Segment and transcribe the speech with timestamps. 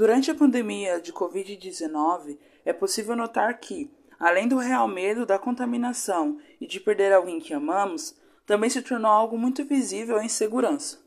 [0.00, 6.38] Durante a pandemia de Covid-19, é possível notar que, além do real medo da contaminação
[6.58, 8.16] e de perder alguém que amamos,
[8.46, 11.00] também se tornou algo muito visível a insegurança.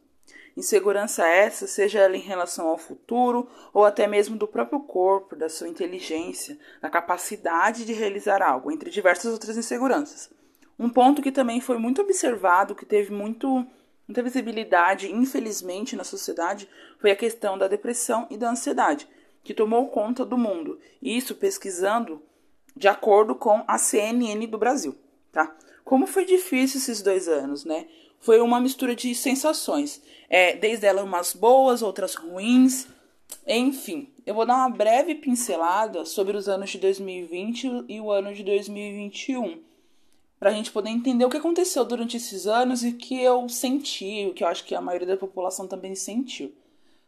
[0.56, 5.50] Insegurança essa, seja ela em relação ao futuro ou até mesmo do próprio corpo, da
[5.50, 10.30] sua inteligência, da capacidade de realizar algo, entre diversas outras inseguranças.
[10.78, 13.66] Um ponto que também foi muito observado, que teve muito,
[14.14, 16.70] muita visibilidade, infelizmente, na sociedade,
[17.00, 19.08] foi a questão da depressão e da ansiedade,
[19.44, 20.80] que tomou conta do mundo.
[21.02, 22.22] Isso pesquisando
[22.78, 24.96] de acordo com a CNN do Brasil,
[25.32, 25.56] tá?
[25.84, 27.88] Como foi difícil esses dois anos, né?
[28.20, 30.00] Foi uma mistura de sensações,
[30.30, 32.88] é, desde elas umas boas, outras ruins,
[33.48, 34.10] enfim.
[34.28, 38.44] Eu vou dar uma breve pincelada sobre os anos de 2020 e o ano de
[38.44, 39.60] 2021,
[40.44, 44.28] para a gente poder entender o que aconteceu durante esses anos e que eu senti,
[44.30, 46.54] o que eu acho que a maioria da população também sentiu.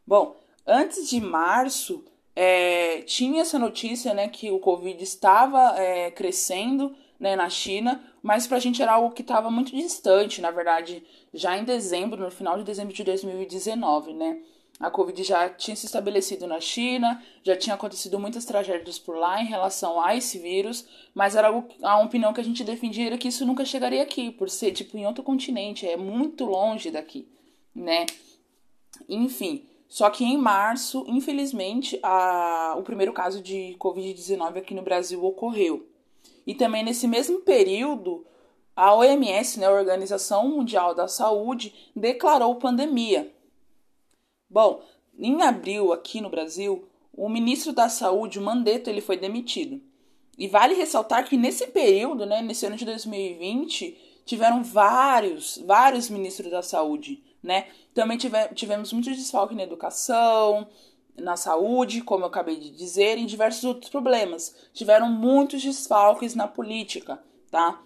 [0.07, 6.95] Bom, antes de março, é, tinha essa notícia né, que o Covid estava é, crescendo
[7.19, 11.03] né, na China, mas para a gente era algo que estava muito distante, na verdade,
[11.33, 14.39] já em dezembro, no final de dezembro de 2019, né?
[14.79, 19.41] A Covid já tinha se estabelecido na China, já tinha acontecido muitas tragédias por lá
[19.41, 23.17] em relação a esse vírus, mas era algo, a opinião que a gente defendia era
[23.17, 27.25] que isso nunca chegaria aqui, por ser tipo em outro continente, é muito longe daqui,
[27.73, 28.05] né?
[29.07, 35.23] Enfim, só que em março, infelizmente, a, o primeiro caso de Covid-19 aqui no Brasil
[35.23, 35.87] ocorreu.
[36.45, 38.25] E também nesse mesmo período,
[38.75, 43.31] a OMS, né, a Organização Mundial da Saúde, declarou pandemia.
[44.55, 44.81] Bom,
[45.19, 49.81] em abril, aqui no Brasil, o ministro da Saúde, Mandetta, ele foi demitido.
[50.37, 56.49] E vale ressaltar que nesse período, né, nesse ano de 2020, tiveram vários, vários ministros
[56.49, 57.67] da saúde, né?
[57.93, 60.65] Também tive, tivemos muito desfalque na educação,
[61.17, 64.55] na saúde, como eu acabei de dizer, e diversos outros problemas.
[64.73, 67.21] Tiveram muitos desfalques na política,
[67.51, 67.81] tá?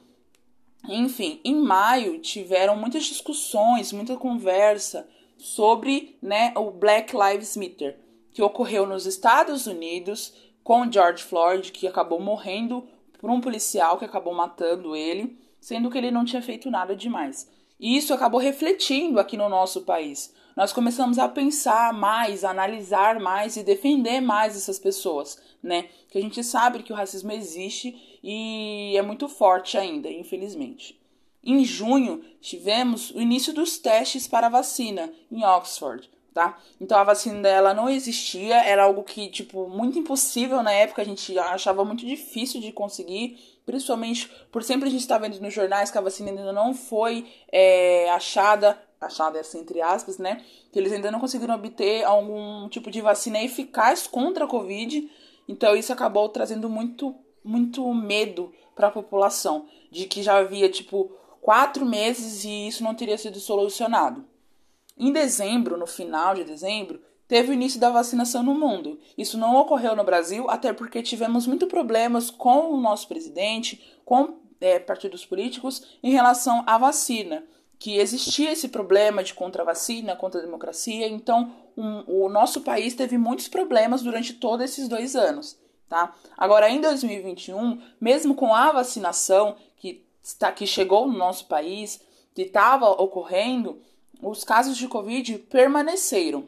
[0.87, 7.97] Enfim, em maio tiveram muitas discussões, muita conversa sobre né, o Black Lives Matter,
[8.31, 10.33] que ocorreu nos Estados Unidos
[10.63, 12.87] com George Floyd, que acabou morrendo
[13.19, 17.49] por um policial que acabou matando ele, sendo que ele não tinha feito nada demais.
[17.79, 23.17] E isso acabou refletindo aqui no nosso país nós começamos a pensar mais, a analisar
[23.17, 25.87] mais e defender mais essas pessoas, né?
[26.09, 30.98] Que a gente sabe que o racismo existe e é muito forte ainda, infelizmente.
[31.43, 36.57] Em junho, tivemos o início dos testes para a vacina em Oxford, tá?
[36.79, 41.05] Então a vacina dela não existia, era algo que, tipo, muito impossível na época, a
[41.05, 45.89] gente achava muito difícil de conseguir, principalmente por sempre a gente estar vendo nos jornais
[45.89, 50.43] que a vacina ainda não foi é, achada achada assim, entre aspas, né?
[50.71, 55.09] Que eles ainda não conseguiram obter algum tipo de vacina eficaz contra a Covid.
[55.47, 61.11] Então isso acabou trazendo muito, muito medo para a população de que já havia tipo
[61.49, 64.23] quatro meses e isso não teria sido solucionado.
[64.95, 68.99] Em dezembro, no final de dezembro, teve o início da vacinação no mundo.
[69.17, 74.35] Isso não ocorreu no Brasil, até porque tivemos muito problemas com o nosso presidente, com
[74.61, 77.43] é, partidos políticos em relação à vacina
[77.79, 84.03] que existia esse problema de contra-vacina, contra-democracia, então um, o nosso país teve muitos problemas
[84.03, 86.13] durante todos esses dois anos, tá?
[86.37, 89.55] Agora, em 2021, mesmo com a vacinação
[90.21, 92.01] que, está, que chegou no nosso país,
[92.33, 93.81] que estava ocorrendo,
[94.21, 96.47] os casos de Covid permaneceram.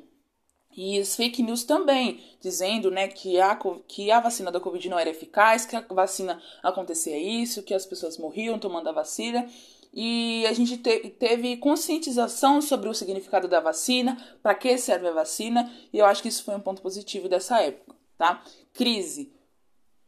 [0.76, 4.98] E as fake news também, dizendo né, que, a, que a vacina da Covid não
[4.98, 9.50] era eficaz, que a vacina acontecia isso, que as pessoas morriam tomando a vacina
[9.94, 15.12] e a gente te, teve conscientização sobre o significado da vacina, para que serve a
[15.12, 18.42] vacina, e eu acho que isso foi um ponto positivo dessa época, tá?
[18.74, 19.34] Crise.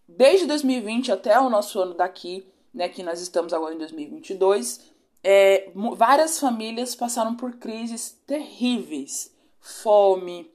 [0.07, 4.92] Desde 2020 até o nosso ano daqui, né, que nós estamos agora em 2022,
[5.24, 9.32] é, várias famílias passaram por crises terríveis.
[9.60, 10.52] Fome,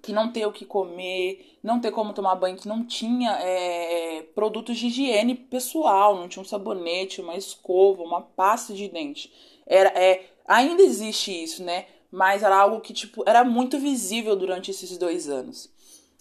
[0.00, 4.22] que não ter o que comer, não ter como tomar banho, que não tinha é,
[4.34, 9.32] produtos de higiene pessoal, não tinha um sabonete, uma escova, uma pasta de dente.
[9.66, 11.86] Era, é, ainda existe isso, né?
[12.10, 15.70] Mas era algo que, tipo, era muito visível durante esses dois anos.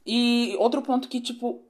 [0.05, 1.61] E outro ponto que, tipo,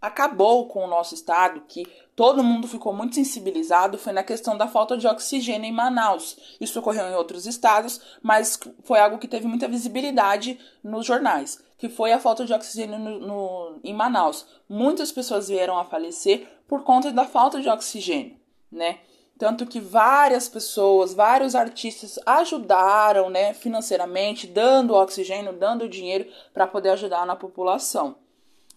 [0.00, 1.86] acabou com o nosso estado, que
[2.16, 6.36] todo mundo ficou muito sensibilizado, foi na questão da falta de oxigênio em Manaus.
[6.60, 11.88] Isso ocorreu em outros estados, mas foi algo que teve muita visibilidade nos jornais, que
[11.88, 14.46] foi a falta de oxigênio no, no, em Manaus.
[14.68, 18.36] Muitas pessoas vieram a falecer por conta da falta de oxigênio,
[18.70, 19.00] né?
[19.40, 26.90] tanto que várias pessoas, vários artistas ajudaram, né, financeiramente, dando oxigênio, dando dinheiro para poder
[26.90, 28.16] ajudar na população.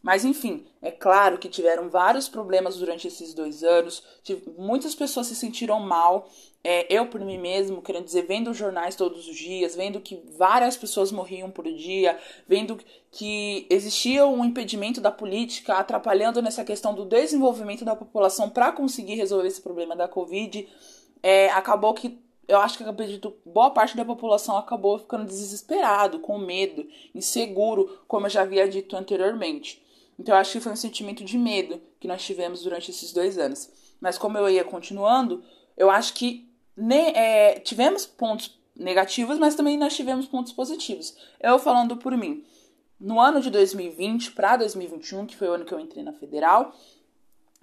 [0.03, 4.03] Mas enfim, é claro que tiveram vários problemas durante esses dois anos,
[4.57, 6.29] muitas pessoas se sentiram mal.
[6.61, 10.21] É, eu, por mim mesmo, querendo dizer, vendo os jornais todos os dias, vendo que
[10.37, 12.77] várias pessoas morriam por dia, vendo
[13.11, 19.15] que existia um impedimento da política atrapalhando nessa questão do desenvolvimento da população para conseguir
[19.15, 20.67] resolver esse problema da Covid,
[21.21, 22.17] é, acabou que
[22.47, 26.85] eu acho que acredito, boa parte da população acabou ficando desesperado, com medo,
[27.15, 29.82] inseguro, como eu já havia dito anteriormente.
[30.17, 33.37] Então eu acho que foi um sentimento de medo que nós tivemos durante esses dois
[33.37, 33.69] anos.
[33.99, 35.43] Mas como eu ia continuando,
[35.77, 41.15] eu acho que ne, é, tivemos pontos negativos, mas também nós tivemos pontos positivos.
[41.39, 42.43] Eu falando por mim,
[42.99, 46.73] no ano de 2020 para 2021, que foi o ano que eu entrei na federal,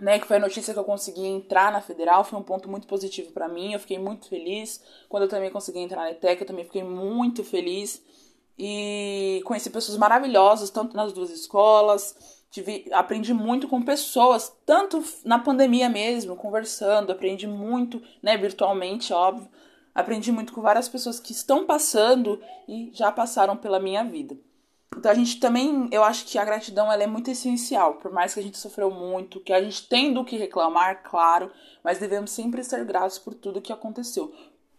[0.00, 2.86] né, que foi a notícia que eu consegui entrar na federal, foi um ponto muito
[2.86, 3.72] positivo para mim.
[3.74, 4.82] Eu fiquei muito feliz.
[5.08, 8.02] Quando eu também consegui entrar na ETEC, eu também fiquei muito feliz.
[8.58, 12.39] E conheci pessoas maravilhosas, tanto nas duas escolas.
[12.50, 19.48] Tive, aprendi muito com pessoas, tanto na pandemia mesmo, conversando, aprendi muito, né, virtualmente, óbvio.
[19.94, 24.36] Aprendi muito com várias pessoas que estão passando e já passaram pela minha vida.
[24.96, 28.34] Então a gente também, eu acho que a gratidão ela é muito essencial, por mais
[28.34, 31.50] que a gente sofreu muito, que a gente tem do que reclamar, claro,
[31.84, 34.34] mas devemos sempre ser gratos por tudo que aconteceu.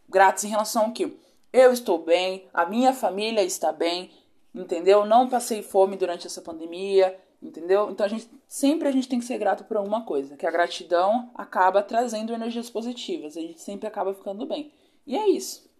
[0.09, 1.17] Gratos em relação ao que
[1.53, 4.11] eu estou bem, a minha família está bem,
[4.53, 5.05] entendeu?
[5.05, 7.89] Não passei fome durante essa pandemia, Entendeu?
[7.89, 10.51] Então a gente sempre a gente tem que ser grato por alguma coisa, que a
[10.51, 14.71] gratidão acaba trazendo energias positivas, a gente sempre acaba ficando bem.
[15.07, 15.70] E é isso.